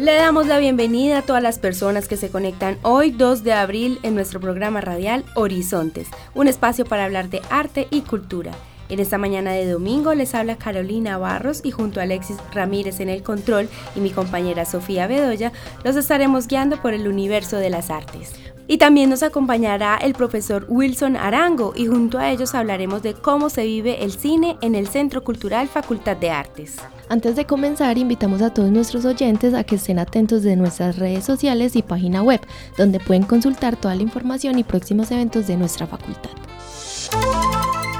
[0.00, 3.98] Le damos la bienvenida a todas las personas que se conectan hoy 2 de abril
[4.02, 8.52] en nuestro programa radial Horizontes, un espacio para hablar de arte y cultura.
[8.90, 13.08] En esta mañana de domingo les habla Carolina Barros y junto a Alexis Ramírez en
[13.08, 15.52] el control y mi compañera Sofía Bedoya
[15.84, 18.32] los estaremos guiando por el universo de las artes.
[18.66, 23.48] Y también nos acompañará el profesor Wilson Arango y junto a ellos hablaremos de cómo
[23.48, 26.76] se vive el cine en el Centro Cultural Facultad de Artes.
[27.08, 31.24] Antes de comenzar, invitamos a todos nuestros oyentes a que estén atentos de nuestras redes
[31.24, 32.40] sociales y página web,
[32.76, 36.30] donde pueden consultar toda la información y próximos eventos de nuestra facultad.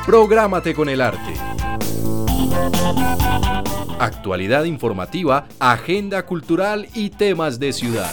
[0.06, 1.34] Prográmate con el arte.
[3.98, 8.10] Actualidad informativa, agenda cultural y temas de ciudad.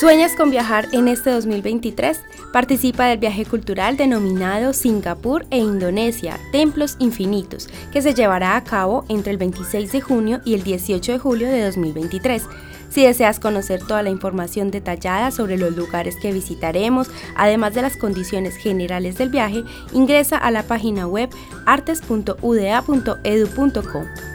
[0.00, 2.31] ¿Sueñas con viajar en este 2023?
[2.52, 9.06] Participa del viaje cultural denominado Singapur e Indonesia, Templos Infinitos, que se llevará a cabo
[9.08, 12.42] entre el 26 de junio y el 18 de julio de 2023.
[12.90, 17.96] Si deseas conocer toda la información detallada sobre los lugares que visitaremos, además de las
[17.96, 19.64] condiciones generales del viaje,
[19.94, 21.30] ingresa a la página web
[21.64, 24.31] artes.uda.edu.co.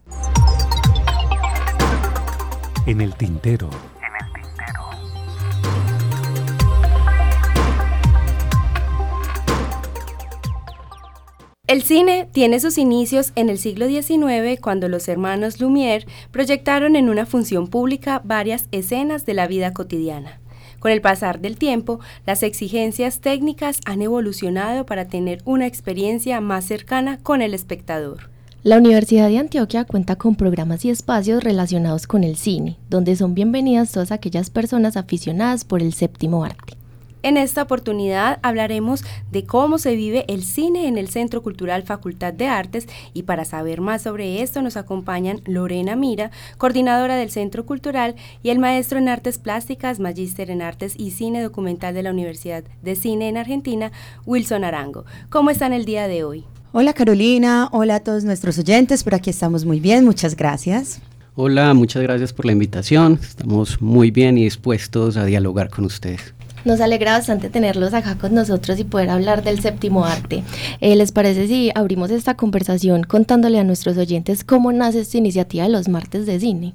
[2.86, 3.68] En el tintero.
[11.72, 17.08] El cine tiene sus inicios en el siglo XIX cuando los hermanos Lumière proyectaron en
[17.08, 20.38] una función pública varias escenas de la vida cotidiana.
[20.80, 26.66] Con el pasar del tiempo, las exigencias técnicas han evolucionado para tener una experiencia más
[26.66, 28.28] cercana con el espectador.
[28.62, 33.32] La Universidad de Antioquia cuenta con programas y espacios relacionados con el cine, donde son
[33.34, 36.81] bienvenidas todas aquellas personas aficionadas por el séptimo arte.
[37.24, 42.32] En esta oportunidad hablaremos de cómo se vive el cine en el Centro Cultural Facultad
[42.32, 47.64] de Artes y para saber más sobre esto nos acompañan Lorena Mira, coordinadora del Centro
[47.64, 52.10] Cultural, y el maestro en Artes Plásticas, magíster en Artes y Cine Documental de la
[52.10, 53.92] Universidad de Cine en Argentina,
[54.26, 55.04] Wilson Arango.
[55.30, 56.44] ¿Cómo están el día de hoy?
[56.72, 61.00] Hola Carolina, hola a todos nuestros oyentes, por aquí estamos muy bien, muchas gracias.
[61.36, 66.34] Hola, muchas gracias por la invitación, estamos muy bien y dispuestos a dialogar con ustedes.
[66.64, 70.44] Nos alegra bastante tenerlos acá con nosotros y poder hablar del séptimo arte.
[70.80, 75.64] Eh, ¿Les parece si abrimos esta conversación contándole a nuestros oyentes cómo nace esta iniciativa
[75.64, 76.74] de los martes de cine?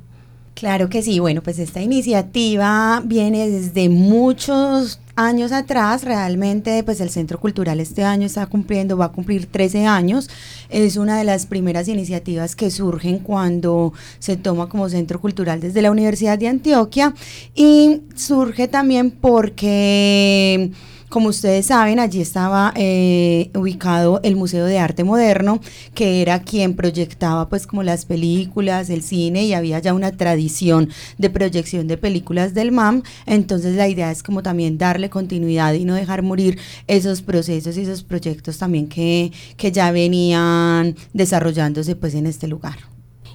[0.56, 7.10] Claro que sí, bueno, pues esta iniciativa viene desde muchos años atrás, realmente pues el
[7.10, 10.30] Centro Cultural este año está cumpliendo, va a cumplir 13 años,
[10.70, 15.82] es una de las primeras iniciativas que surgen cuando se toma como Centro Cultural desde
[15.82, 17.14] la Universidad de Antioquia.
[17.56, 20.72] Y surge también porque
[21.10, 25.62] como ustedes saben, allí estaba eh, ubicado el Museo de Arte Moderno,
[25.94, 30.90] que era quien proyectaba pues como las películas, el cine y había ya una tradición
[31.18, 33.04] de proyección de películas del MAM.
[33.26, 37.82] Entonces la idea es como también darle continuidad y no dejar morir esos procesos y
[37.82, 42.80] esos proyectos también que, que ya venían desarrollándose pues en este lugar.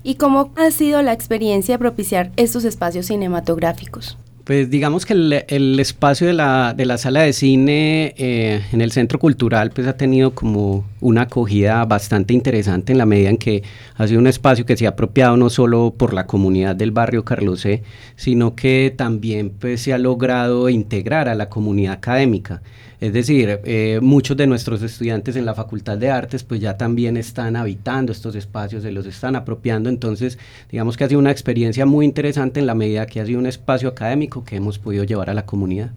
[0.03, 4.19] ¿Y cómo ha sido la experiencia de propiciar estos espacios cinematográficos?
[4.45, 8.91] Pues digamos que el, espacio de la, de la, sala de cine eh, en el
[8.91, 13.63] centro cultural pues ha tenido como una acogida bastante interesante en la medida en que
[13.95, 17.25] ha sido un espacio que se ha apropiado no solo por la comunidad del barrio
[17.25, 17.85] Carlos C,
[18.17, 22.63] sino que también pues se ha logrado integrar a la comunidad académica.
[23.03, 27.17] Es decir, eh, muchos de nuestros estudiantes en la Facultad de Artes pues ya también
[27.17, 30.39] están habitando estos espacios, se los están apropiando, entonces
[30.71, 33.47] digamos que ha sido una experiencia muy interesante en la medida que ha sido un
[33.47, 35.91] espacio académico que hemos podido llevar a la comunidad.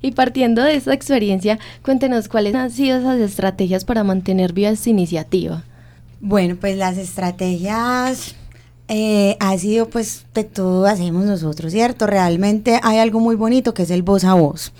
[0.00, 4.88] Y partiendo de esta experiencia, cuéntenos cuáles han sido esas estrategias para mantener viva esta
[4.88, 5.64] iniciativa.
[6.20, 8.36] Bueno, pues las estrategias
[8.88, 12.06] eh, ha sido pues de todo hacemos nosotros, ¿cierto?
[12.06, 14.72] Realmente hay algo muy bonito que es el voz a voz.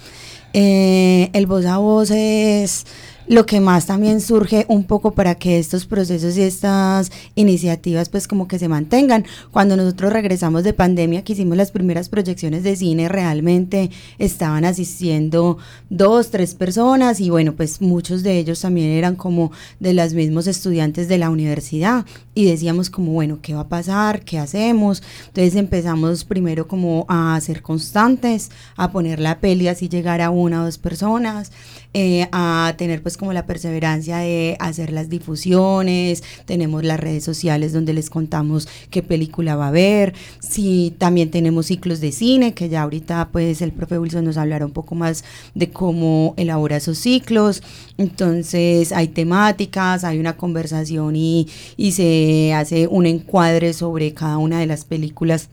[0.58, 2.87] Eh, el voz a voz es
[3.28, 8.28] lo que más también surge un poco para que estos procesos y estas iniciativas pues
[8.28, 9.25] como que se mantengan.
[9.50, 15.58] Cuando nosotros regresamos de pandemia que hicimos las primeras proyecciones de cine realmente estaban asistiendo
[15.90, 19.50] dos, tres personas y bueno pues muchos de ellos también eran como
[19.81, 24.22] de los mismos estudiantes de la universidad y decíamos como bueno qué va a pasar,
[24.22, 25.02] qué hacemos.
[25.29, 30.62] Entonces empezamos primero como a ser constantes, a poner la peli así llegar a una
[30.62, 31.50] o dos personas,
[31.94, 37.72] eh, a tener pues como la perseverancia de hacer las difusiones, tenemos las redes sociales
[37.72, 42.68] donde les contamos qué película va a haber, si también tenemos ciclos de cine, que
[42.68, 45.24] ya ahorita pues el profe Wilson nos hablará un poco más
[45.54, 47.62] de cómo elabora esos ciclos,
[47.98, 54.60] entonces hay temáticas, hay una conversación y, y se hace un encuadre sobre cada una
[54.60, 55.48] de las películas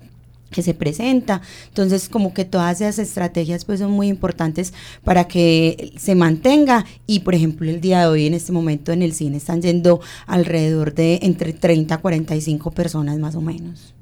[0.54, 1.42] que se presenta.
[1.68, 7.20] Entonces, como que todas esas estrategias pues son muy importantes para que se mantenga y,
[7.20, 10.94] por ejemplo, el día de hoy en este momento en el cine están yendo alrededor
[10.94, 13.94] de entre 30 a 45 personas más o menos.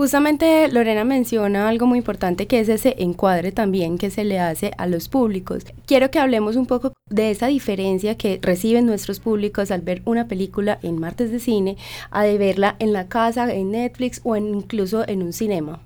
[0.00, 4.70] Justamente Lorena menciona algo muy importante que es ese encuadre también que se le hace
[4.78, 5.64] a los públicos.
[5.84, 10.26] Quiero que hablemos un poco de esa diferencia que reciben nuestros públicos al ver una
[10.26, 11.76] película en martes de cine
[12.10, 15.82] a de verla en la casa, en Netflix o incluso en un cinema.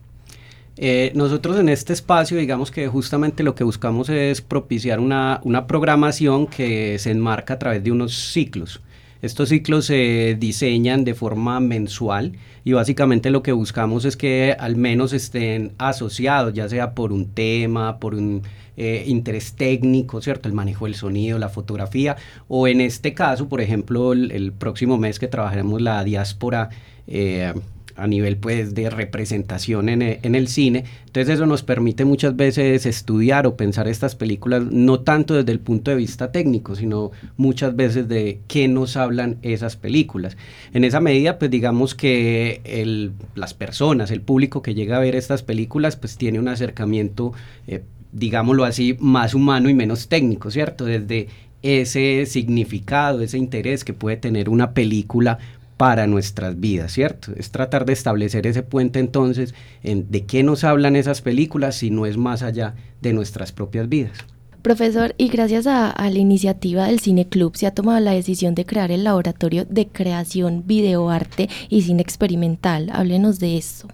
[0.77, 6.47] Eh, nosotros en este espacio, digamos que justamente lo que buscamos es propiciar una, programación
[6.47, 8.81] que se enmarca a través de unos ciclos.
[9.23, 12.33] Estos ciclos se diseñan de forma mensual
[12.65, 17.33] y básicamente lo que buscamos es que al menos estén asociados, ya sea por un
[17.33, 18.43] tema, por un
[18.77, 20.49] eh, interés técnico, ¿cierto?
[20.49, 22.17] El manejo del sonido, la fotografía,
[22.49, 26.69] o en este caso, por ejemplo, el, próximo mes que trabajaremos la diáspora.
[27.07, 27.55] Eh,
[27.97, 30.85] a nivel pues de representación en el, en el, cine.
[31.07, 35.61] Entonces eso nos permite muchas veces estudiar o pensar estas películas no tanto desde el
[35.61, 40.37] punto de vista técnico, sino muchas veces de qué nos hablan esas películas.
[40.73, 45.15] En esa medida pues digamos que el, las personas, el público que llega a ver
[45.15, 47.33] estas películas pues tiene un acercamiento,
[47.67, 47.83] eh,
[48.13, 50.85] digámoslo así, más humano y menos técnico, ¿cierto?
[50.85, 51.29] Desde
[51.63, 55.39] ese significado, ese interés que puede tener una película
[55.77, 57.33] para nuestras vidas, ¿cierto?
[57.37, 61.91] Es tratar de establecer ese puente entonces en de qué nos hablan esas películas si
[61.91, 64.19] no es más allá de nuestras propias vidas.
[64.63, 68.55] Profesor, y gracias a, a, la iniciativa del Cine Club se ha tomado la decisión
[68.55, 72.89] de crear el laboratorio de creación, videoarte y cine experimental.
[72.91, 73.89] Háblenos de eso.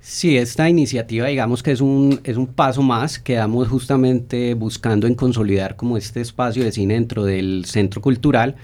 [0.00, 5.06] Sí, esta iniciativa digamos que es un, es un paso más que damos justamente buscando
[5.06, 8.56] en consolidar como este espacio de cine dentro del centro cultural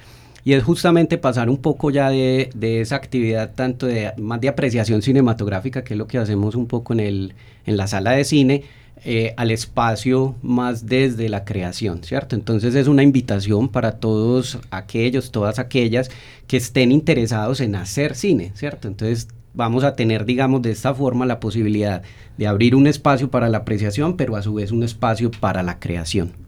[0.46, 4.48] y es justamente pasar un poco ya de, de, esa actividad tanto de más de
[4.48, 7.34] apreciación cinematográfica que es lo que hacemos un poco en, el,
[7.66, 8.62] en la sala de cine
[9.04, 12.36] eh, al espacio más desde la creación, ¿cierto?
[12.36, 16.12] Entonces es una invitación para todos aquellos, todas aquellas
[16.46, 18.86] que estén interesados en hacer cine, ¿cierto?
[18.86, 22.02] Entonces vamos a tener, digamos, de esta forma la posibilidad
[22.38, 25.80] de abrir un espacio para la apreciación, pero a su vez un espacio para la
[25.80, 26.45] creación.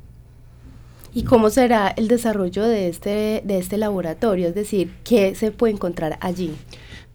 [1.19, 4.47] ¿Y cómo será el desarrollo de este, de este laboratorio?
[4.47, 6.55] Es decir, ¿qué se puede encontrar allí?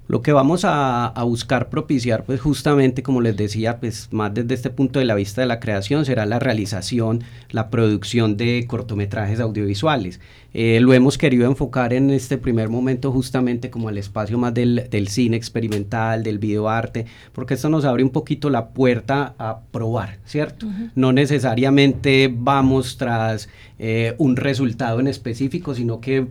[0.08, 4.54] Lo que vamos a, a, buscar propiciar, pues justamente como les decía, pues más desde
[4.54, 9.40] este punto de la vista de la creación, será la realización, la producción de cortometrajes
[9.40, 10.20] audiovisuales.
[10.54, 14.88] Eh, lo hemos querido enfocar en este primer momento justamente como el espacio más del,
[14.90, 20.20] del cine experimental, del videoarte, porque esto nos abre un poquito la puerta a probar,
[20.26, 20.68] ¿cierto?
[20.68, 20.92] Uh -huh.
[20.96, 26.28] No necesariamente vamos tras eh, un resultado en específico, sino que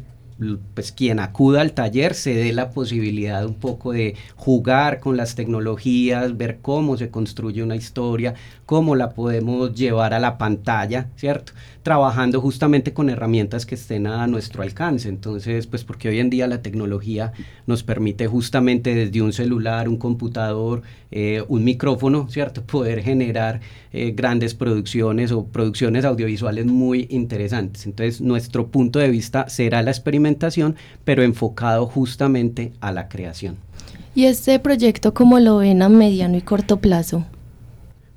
[0.75, 5.35] pues quien acuda al taller se dé la posibilidad un poco de jugar con las
[5.35, 8.35] tecnologías, ver cómo se construye una historia,
[8.67, 11.53] cómo la podemos llevar a la pantalla, ¿cierto?
[11.83, 15.09] Trabajando justamente con herramientas que estén a nuestro alcance.
[15.09, 17.33] Entonces, pues porque hoy en día la tecnología
[17.67, 20.83] nos permite justamente desde un celular, un computador,
[21.15, 22.63] eh, un micrófono, ¿cierto?
[22.67, 23.61] Poder generar
[23.93, 27.87] eh, grandes producciones o producciones audiovisuales muy interesantes.
[27.87, 33.57] Entonces, nuestro punto de vista será la experimentación, pero enfocado justamente a la creación.
[34.15, 37.25] ¿Y este proyecto cómo lo ven a mediano y corto plazo?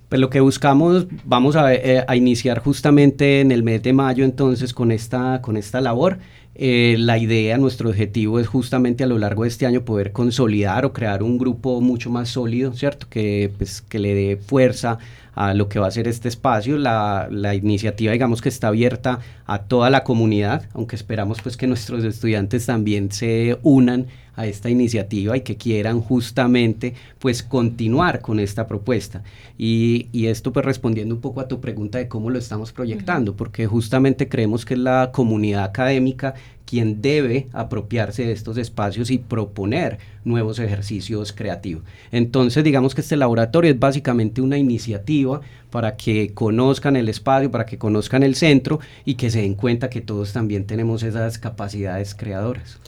[0.09, 4.23] Pues lo que buscamos, vamos a, eh, a, iniciar justamente en el mes de mayo
[4.23, 6.19] entonces con esta, con esta labor.
[6.57, 10.85] Eh, la idea, nuestro objetivo es justamente a lo largo de este año poder consolidar
[10.85, 13.07] o crear un grupo mucho más sólido, ¿cierto?
[13.09, 14.97] Que, pues, que le dé fuerza
[15.33, 16.77] a lo que va a ser este espacio.
[16.77, 21.67] La, la, iniciativa, digamos que está abierta a toda la comunidad, aunque esperamos pues que
[21.67, 28.39] nuestros estudiantes también se unan a esta iniciativa y que quieran justamente pues continuar con
[28.39, 29.23] esta propuesta.
[29.57, 33.31] Y, y, esto pues respondiendo un poco a tu pregunta de cómo lo estamos proyectando,
[33.31, 33.37] uh -huh.
[33.37, 36.33] porque justamente creemos que es la comunidad académica
[36.65, 41.83] quien debe apropiarse de estos espacios y proponer nuevos ejercicios creativos.
[42.11, 47.65] Entonces, digamos que este laboratorio es básicamente una iniciativa para que conozcan el espacio, para
[47.65, 52.15] que conozcan el centro y que se den cuenta que todos también tenemos esas capacidades
[52.15, 52.79] creadoras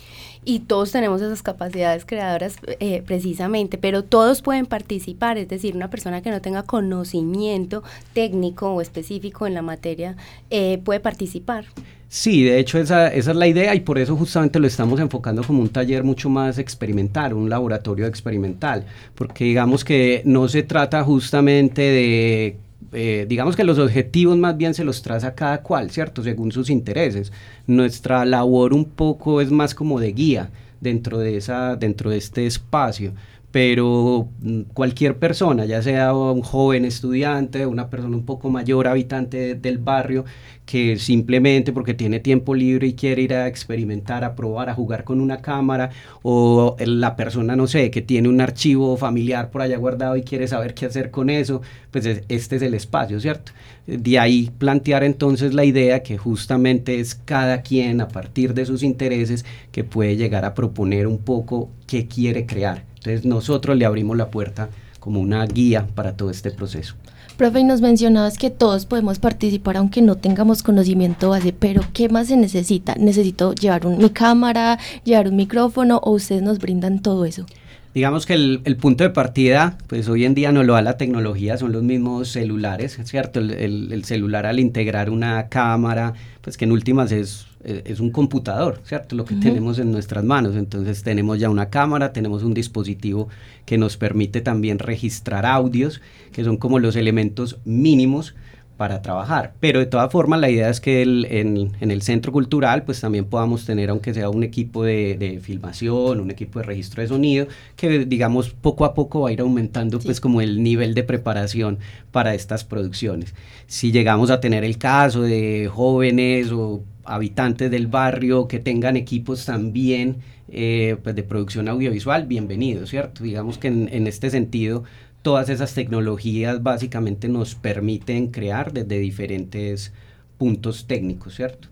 [0.47, 5.89] y todos tenemos esas capacidades creadoras eh, precisamente, pero todos pueden participar, es decir, una
[5.89, 10.15] persona que no tenga conocimiento técnico o específico en la materia
[10.49, 11.65] eh, puede participar.
[12.07, 15.43] Sí, de hecho esa, esa, es la idea y por eso justamente lo estamos enfocando
[15.43, 18.85] como un taller mucho más experimental, un laboratorio experimental,
[19.15, 22.57] porque digamos que no se trata justamente de
[22.93, 26.23] eh, digamos que los objetivos más bien se los traza cada cual, ¿cierto?
[26.23, 27.31] Según sus intereses.
[27.65, 32.45] Nuestra labor un poco es más como de guía dentro de, esa, dentro de este
[32.45, 33.13] espacio
[33.51, 34.29] pero
[34.73, 40.25] cualquier persona, ya sea un joven estudiante, una persona un poco mayor, habitante del barrio,
[40.65, 45.05] que simplemente porque tiene tiempo libre y quiere ir a experimentar, a probar, a jugar
[45.05, 45.91] con una cámara,
[46.23, 50.47] o la persona, no sé, que tiene un archivo familiar por allá guardado y quiere
[50.47, 51.61] saber qué hacer con eso,
[51.91, 53.53] pues este es el espacio, ¿cierto?
[53.87, 58.83] De ahí plantear entonces la idea que justamente es cada quien a partir de sus
[58.83, 62.86] intereses que puede llegar a proponer un poco qué quiere crear.
[62.97, 66.95] Entonces nosotros le abrimos la puerta como una guía para todo este proceso.
[67.37, 72.09] Profe, y nos mencionabas que todos podemos participar aunque no tengamos conocimiento base, pero ¿qué
[72.09, 72.95] más se necesita?
[72.95, 77.45] ¿Necesito llevar un, mi cámara, llevar un micrófono o ustedes nos brindan todo eso?
[77.93, 80.97] Digamos que el, el, punto de partida, pues hoy en día no lo da la
[80.97, 83.39] tecnología, son los mismos celulares, ¿cierto?
[83.39, 87.47] El, el, el celular al integrar una cámara, pues que en últimas es
[87.85, 89.15] es un computador, ¿cierto?
[89.15, 89.41] Lo que uh -huh.
[89.43, 90.55] tenemos en nuestras manos.
[90.55, 93.27] Entonces tenemos ya una cámara, tenemos un dispositivo
[93.65, 98.35] que nos permite también registrar audios, que son como los elementos mínimos
[98.77, 99.53] para trabajar.
[99.59, 103.65] Pero de todas formas, la idea es que en, el centro cultural, pues también podamos
[103.65, 108.51] tener, aunque sea un equipo de, filmación, un equipo de registro de sonido, que digamos
[108.51, 111.79] poco a poco va a ir aumentando, pues como el nivel de preparación
[112.11, 113.33] para estas producciones.
[113.65, 119.45] Si llegamos a tener el caso de jóvenes o habitantes del barrio que tengan equipos
[119.45, 120.17] también
[120.49, 123.23] eh, pues de producción audiovisual, bienvenido, ¿cierto?
[123.23, 124.83] Digamos que en, en este sentido
[125.27, 129.91] todas esas tecnologías básicamente nos permiten crear desde diferentes
[130.37, 131.67] puntos técnicos, ¿cierto?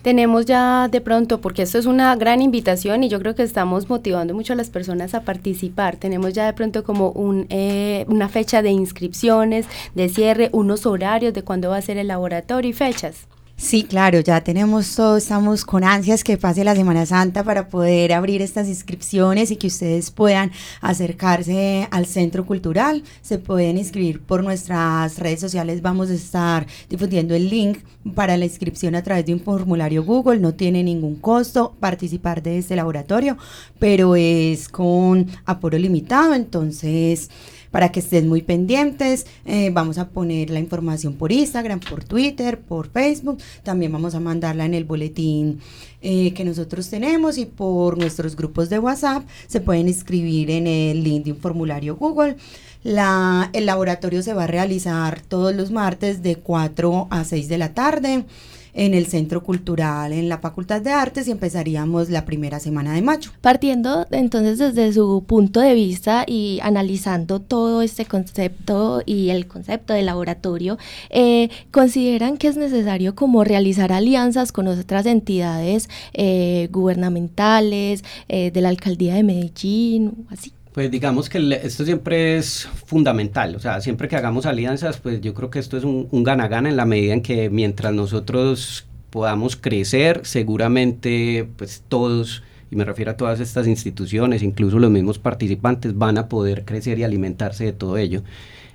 [0.00, 3.90] tenemos ya de pronto, porque esto es una gran invitación y yo creo que estamos
[3.90, 8.30] motivando mucho a las personas a participar, tenemos ya de pronto como un, eh, una
[8.30, 12.72] fecha de inscripciones, de cierre, unos horarios de cuándo va a ser el laboratorio y
[12.72, 13.26] fechas.
[13.58, 18.12] Sí, claro, ya tenemos todo, estamos con ansias que pase la Semana Santa para poder
[18.12, 23.02] abrir estas inscripciones y que ustedes puedan acercarse al centro cultural.
[23.22, 27.78] Se pueden inscribir por nuestras redes sociales, vamos a estar difundiendo el link
[28.14, 32.58] para la inscripción a través de un formulario Google, no tiene ningún costo participar de
[32.58, 33.38] este laboratorio,
[33.78, 37.30] pero es con aporo limitado, entonces
[37.76, 39.26] para que estén muy pendientes.
[39.44, 43.36] Eh, vamos a poner la información por Instagram, por Twitter, por Facebook.
[43.64, 45.60] También vamos a mandarla en el boletín
[46.00, 51.04] eh, que nosotros tenemos y por nuestros grupos de WhatsApp se pueden inscribir en el
[51.04, 52.38] link de un formulario Google.
[52.82, 57.74] El laboratorio se va a realizar todos los martes de 4 a 6 de la
[57.74, 58.24] tarde
[58.76, 63.02] en el Centro Cultural, en la Facultad de Artes y empezaríamos la primera semana de
[63.02, 63.30] mayo.
[63.40, 69.94] Partiendo entonces desde su punto de vista y analizando todo este concepto y el concepto
[69.94, 70.78] de laboratorio,
[71.10, 78.60] eh, ¿consideran que es necesario como realizar alianzas con otras entidades eh, gubernamentales, eh, de
[78.60, 80.52] la Alcaldía de Medellín, así?
[80.76, 85.32] Pues digamos que esto siempre es fundamental, o sea, siempre que hagamos alianzas, pues yo
[85.32, 90.20] creo que esto es un gana-gana en la medida en que mientras nosotros podamos crecer,
[90.24, 96.18] seguramente pues todos, y me refiero a todas estas instituciones, incluso los mismos participantes, van
[96.18, 98.22] a poder crecer y alimentarse de todo ello.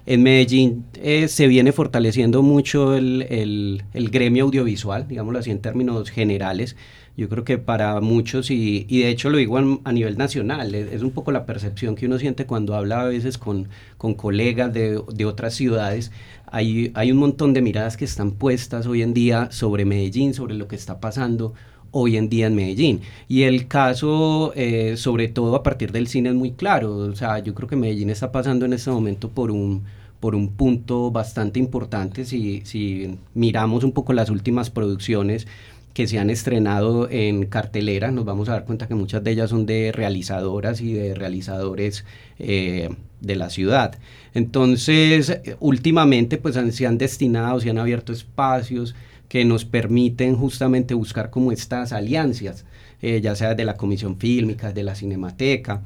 [0.07, 5.59] En Medellín eh, se viene fortaleciendo mucho el, el, el gremio audiovisual, digámoslo así en
[5.59, 6.75] términos generales,
[7.21, 11.03] yo creo que para muchos, y, y de hecho lo digo a, nivel nacional, es,
[11.03, 13.67] un poco la percepción que uno siente cuando habla a veces con,
[13.99, 16.11] con colegas de, de, otras ciudades,
[16.47, 20.55] hay, hay un montón de miradas que están puestas hoy en día sobre Medellín, sobre
[20.55, 21.53] lo que está pasando
[21.91, 23.01] hoy en día en Medellín.
[23.27, 26.95] Y el caso, eh, sobre todo a partir del cine, es muy claro.
[26.95, 29.83] O sea, yo creo que Medellín está pasando en este momento por un,
[30.19, 32.25] por un punto bastante importante.
[32.25, 35.45] Si, si miramos un poco las últimas producciones,
[35.93, 39.49] que se han estrenado en cartelera, nos vamos a dar cuenta que muchas de ellas
[39.49, 42.05] son de realizadoras y de realizadores
[42.39, 43.95] eh, de la ciudad.
[44.33, 48.95] Entonces, últimamente pues se han destinado, se han abierto espacios
[49.27, 52.65] que nos permiten justamente buscar como estas alianzas,
[53.01, 55.81] eh, ya sea de la Comisión Fílmica, de la Cinemateca,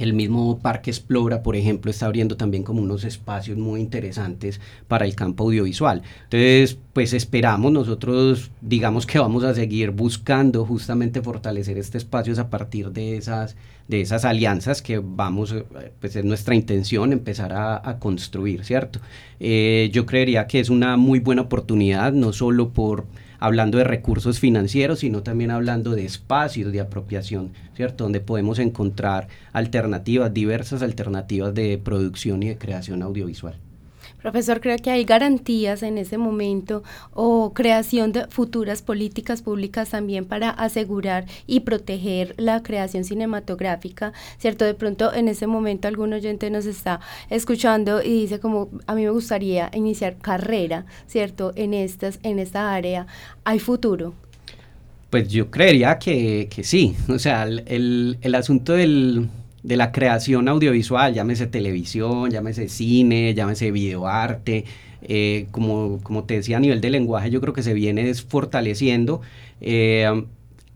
[0.00, 5.04] el mismo Parque Explora, por ejemplo, está abriendo también como unos espacios muy interesantes para
[5.04, 6.02] el campo audiovisual.
[6.24, 12.48] Entonces, pues esperamos, nosotros digamos que vamos a seguir buscando justamente fortalecer este espacio a
[12.48, 13.56] partir de esas,
[13.88, 15.64] de esas alianzas que vamos, eh,
[16.00, 19.00] pues es nuestra intención empezar a, construir, ¿cierto?
[19.40, 23.06] Eh, yo creería que es una muy buena oportunidad, no solo por
[23.40, 28.04] hablando de recursos financieros, sino también hablando de espacios de apropiación, ¿cierto?
[28.04, 33.56] Donde podemos encontrar alternativas, diversas alternativas de producción y de creación audiovisual.
[34.22, 40.26] Profesor, ¿cree que hay garantías en ese momento o creación de futuras políticas públicas también
[40.26, 44.12] para asegurar y proteger la creación cinematográfica?
[44.38, 44.66] ¿Cierto?
[44.66, 49.04] De pronto en ese momento algún oyente nos está escuchando y dice como a mí
[49.04, 51.52] me gustaría iniciar carrera, ¿cierto?
[51.56, 53.06] En, estas, en esta área.
[53.44, 54.12] ¿Hay futuro?
[55.08, 56.94] Pues yo creería que, que sí.
[57.08, 59.28] O sea, el, el asunto del
[59.62, 64.64] de la creación audiovisual, llámese televisión, llámese cine, llámese videoarte,
[65.02, 69.20] eh, como, como te decía a nivel de lenguaje, yo creo que se viene fortaleciendo.
[69.60, 70.24] Eh,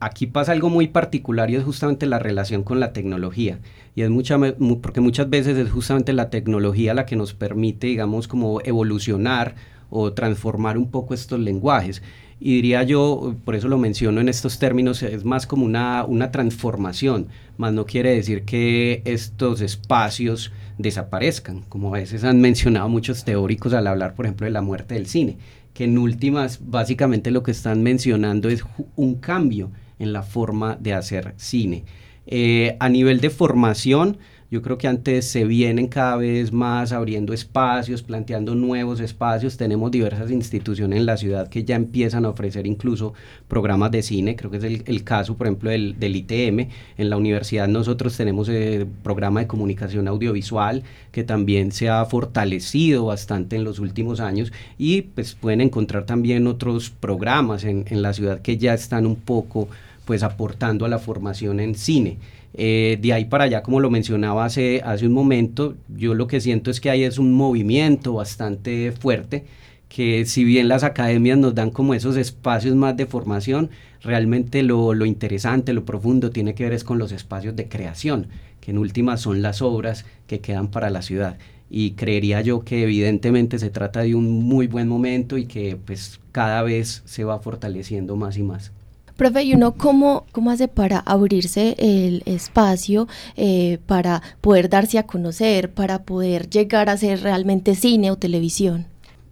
[0.00, 3.58] aquí pasa algo muy particular y es justamente la relación con la tecnología.
[3.94, 4.38] Y es mucha,
[4.82, 9.54] porque muchas veces es justamente la tecnología la que nos permite, digamos, como evolucionar
[9.90, 12.02] o transformar un poco estos lenguajes.
[12.46, 16.30] Y diría yo, por eso lo menciono en estos términos, es más como una, una
[16.30, 23.24] transformación, más no quiere decir que estos espacios desaparezcan, como a veces han mencionado muchos
[23.24, 25.38] teóricos al hablar, por ejemplo, de la muerte del cine,
[25.72, 28.62] que en últimas básicamente lo que están mencionando es
[28.94, 31.84] un cambio en la forma de hacer cine.
[32.26, 34.18] Eh, a nivel de formación,
[34.54, 39.56] Yo creo que antes se vienen cada vez más abriendo espacios, planteando nuevos espacios.
[39.56, 43.14] Tenemos diversas instituciones en la ciudad que ya empiezan a ofrecer incluso
[43.48, 44.36] programas de cine.
[44.36, 46.68] Creo que es el, caso, por ejemplo, del, ITM.
[46.98, 53.06] En la universidad nosotros tenemos el programa de comunicación audiovisual que también se ha fortalecido
[53.06, 58.12] bastante en los últimos años y pues pueden encontrar también otros programas en, en la
[58.12, 59.68] ciudad que ya están un poco
[60.04, 62.18] pues aportando a la formación en cine.
[62.56, 66.40] Eh, de ahí para allá, como lo mencionaba hace, hace un momento, yo lo que
[66.40, 69.44] siento es que ahí es un movimiento bastante fuerte,
[69.88, 73.70] que si bien las academias nos dan como esos espacios más de formación,
[74.02, 78.28] realmente lo, lo interesante, lo profundo tiene que ver es con los espacios de creación,
[78.60, 81.38] que en últimas son las obras que quedan para la ciudad.
[81.70, 86.20] Y creería yo que evidentemente se trata de un muy buen momento y que pues
[86.30, 88.72] cada vez se va fortaleciendo más y más.
[89.16, 95.04] Profe, ¿y uno cómo, cómo hace para abrirse el espacio, eh, para poder darse a
[95.04, 98.86] conocer, para poder llegar a ser realmente cine o televisión?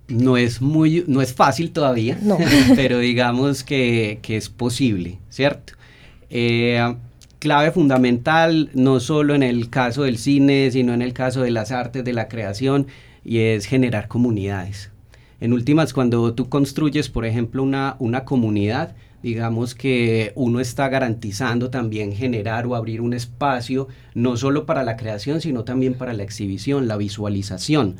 [0.06, 2.16] No es, muy, no es fácil todavía,
[2.76, 5.72] pero digamos que, es posible, ¿cierto?
[6.30, 6.94] Eh,
[7.40, 11.72] clave fundamental, no solo en el caso del cine, sino en el caso de las
[11.72, 12.86] artes, de la creación,
[13.24, 14.90] y es generar comunidades.
[15.40, 21.70] En últimas, cuando tú construyes, por ejemplo, una, una comunidad, digamos que uno está garantizando
[21.70, 26.22] también generar o abrir un espacio no solo para la creación, sino también para la
[26.22, 27.96] exhibición, la visualización.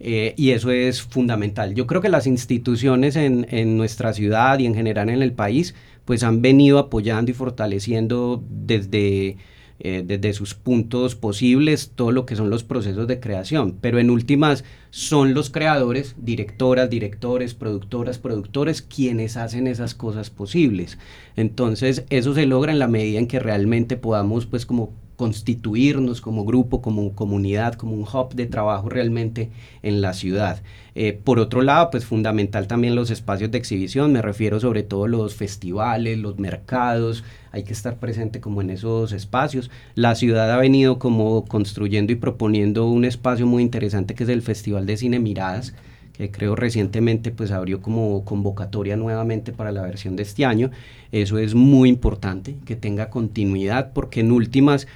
[0.00, 1.74] Eh, y eso es fundamental.
[1.74, 5.74] Yo creo que las instituciones en, en, nuestra ciudad y en general en el país,
[6.04, 9.36] pues han venido apoyando y fortaleciendo desde
[9.80, 14.10] eh, desde sus puntos posibles todo lo que son los procesos de creación, pero en
[14.10, 20.98] últimas son los creadores, directoras, directores, productoras, productores, quienes hacen esas cosas posibles.
[21.36, 26.44] Entonces eso se logra en la medida en que realmente podamos pues como constituirnos como
[26.44, 29.50] grupo, como comunidad, como un hub de trabajo realmente
[29.82, 30.62] en la ciudad.
[30.94, 35.04] Eh, por otro lado, pues fundamental también los espacios de exhibición, me refiero sobre todo
[35.04, 39.70] a los festivales, los mercados, hay que estar presente como en esos espacios.
[39.94, 44.42] La ciudad ha venido como construyendo y proponiendo un espacio muy interesante que es el
[44.42, 45.72] Festival de Cine Miradas,
[46.14, 50.72] que creo recientemente pues abrió como convocatoria nuevamente para la versión de este año.
[51.12, 54.88] Eso es muy importante, que tenga continuidad, porque en últimas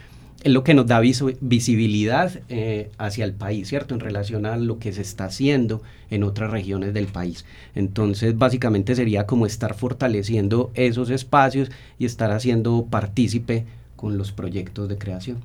[0.42, 3.94] es lo que nos da visibilidad eh, hacia el país, ¿cierto?
[3.94, 7.44] En relación a lo que se está haciendo en otras regiones del país.
[7.74, 13.64] Entonces, básicamente sería como estar fortaleciendo esos espacios y estar haciendo partícipe
[13.96, 15.38] con los proyectos de creación.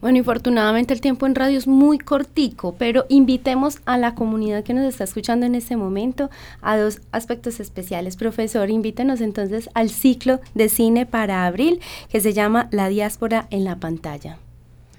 [0.00, 4.72] Bueno, infortunadamente el tiempo en radio es muy cortico, pero invitemos a la comunidad que
[4.72, 6.30] nos está escuchando en este momento
[6.62, 8.16] a dos aspectos especiales.
[8.16, 13.64] Profesor, invítenos entonces al ciclo de cine para abril que se llama La diáspora en
[13.64, 14.38] la pantalla.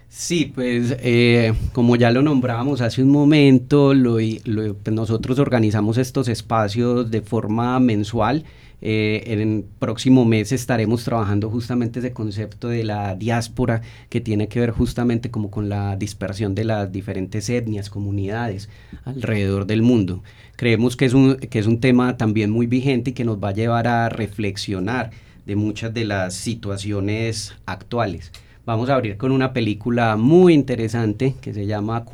[0.07, 7.09] Sí, pues eh, como ya lo nombramos hace un momento, pues, nosotros organizamos estos espacios
[7.09, 8.43] de forma mensual
[8.81, 14.47] eh, en el próximo mes estaremos trabajando justamente ese concepto de la diáspora que tiene
[14.47, 18.69] que ver justamente como con la dispersión de las diferentes etnias, comunidades
[19.05, 20.23] alrededor del mundo.
[20.55, 23.49] Creemos que es un, que es un tema también muy vigente y que nos va
[23.49, 25.11] a llevar a reflexionar
[25.45, 28.31] de muchas de las situaciones actuales.
[28.65, 32.05] Vamos a abrir con una película muy interesante que se llama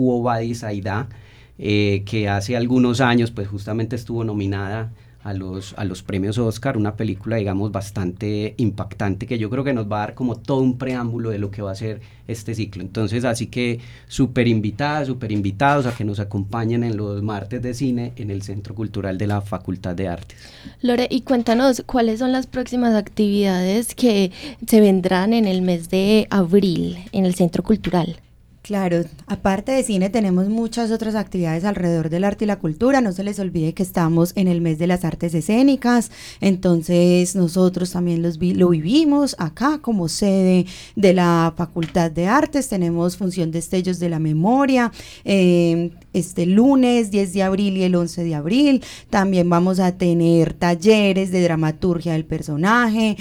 [0.54, 1.08] Saida,
[1.60, 4.92] eh, que hace algunos años pues justamente estuvo nominada
[5.28, 9.74] a los, a los premios Oscar, una película, digamos, bastante impactante que yo creo que
[9.74, 12.56] nos va a dar como todo un preámbulo de lo que va a ser este
[12.56, 12.82] ciclo.
[12.82, 17.74] Entonces, así que súper invitadas, súper invitados a que nos acompañen en los martes de
[17.74, 20.38] cine en el Centro Cultural de la Facultad de Artes.
[20.82, 24.32] Lore, y cuéntanos, ¿cuáles son las próximas actividades que
[24.66, 28.18] se vendrán en el mes de abril en el Centro Cultural?
[28.68, 33.00] Claro, aparte de cine tenemos muchas otras actividades alrededor del arte y la cultura.
[33.00, 37.92] No se les olvide que estamos en el mes de las artes escénicas, entonces nosotros
[37.92, 40.66] también los lo vivimos acá como sede
[40.98, 42.68] de la Facultad de Artes.
[42.68, 44.92] Tenemos función de estellos de la memoria.
[45.24, 48.84] Eh, este lunes 10 de abril y el 11 de abril.
[49.10, 53.16] También vamos a tener talleres de dramaturgia del personaje,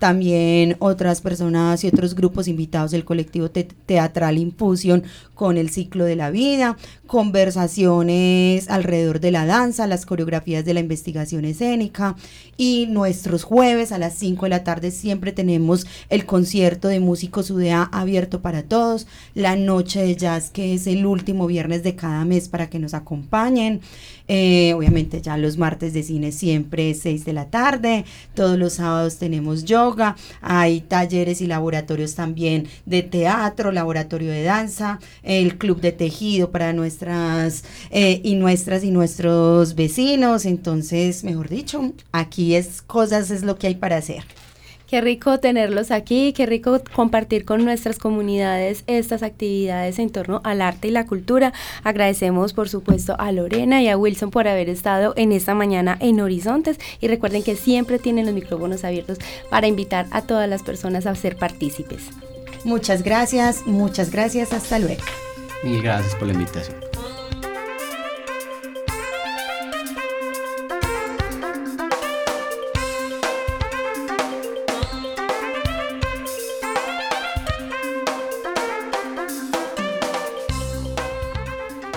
[0.00, 6.16] también otras personas y otros grupos invitados del colectivo teatral Infusión con el ciclo de
[6.16, 12.16] la vida, conversaciones alrededor de la danza, las coreografías de la investigación escénica
[12.56, 17.50] y nuestros jueves a las 5 de la tarde siempre tenemos el concierto de músicos
[17.50, 22.24] UDA abierto para todos, la noche de jazz que es el último viernes de cada
[22.24, 23.82] mes para que nos acompañen.
[24.32, 29.16] Eh, obviamente ya los martes de cine siempre 6 de la tarde, todos los sábados
[29.16, 35.90] tenemos yoga hay talleres y laboratorios también de teatro, laboratorio de danza, el club de
[35.90, 40.44] tejido para nuestras eh, y nuestras y nuestros vecinos.
[40.44, 44.24] Entonces, mejor dicho, aquí es cosas es lo que hay para hacer.
[44.90, 50.60] Qué rico tenerlos aquí, qué rico compartir con nuestras comunidades estas actividades en torno al
[50.60, 51.52] arte y la cultura.
[51.84, 56.20] Agradecemos, por supuesto, a Lorena y a Wilson por haber estado en esta mañana en
[56.20, 61.06] Horizontes y recuerden que siempre tienen los micrófonos abiertos para invitar a todas las personas
[61.06, 62.08] a ser partícipes.
[62.64, 65.04] Muchas gracias, muchas gracias, hasta luego.
[65.62, 66.89] Mil gracias por la invitación.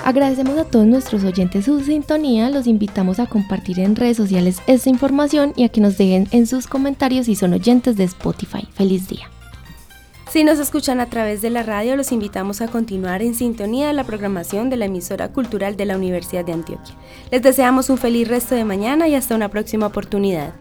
[0.03, 4.89] Agradecemos a todos nuestros oyentes su sintonía, los invitamos a compartir en redes sociales esta
[4.89, 8.67] información y a que nos dejen en sus comentarios si son oyentes de Spotify.
[8.73, 9.29] Feliz día.
[10.29, 13.93] Si nos escuchan a través de la radio, los invitamos a continuar en sintonía de
[13.93, 16.95] la programación de la emisora cultural de la Universidad de Antioquia.
[17.31, 20.53] Les deseamos un feliz resto de mañana y hasta una próxima oportunidad.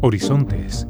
[0.00, 0.89] Horizontes